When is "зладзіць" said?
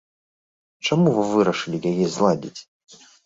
2.17-2.57